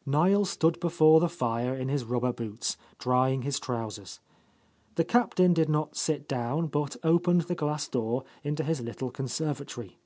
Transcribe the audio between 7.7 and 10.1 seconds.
door into his little conservatory.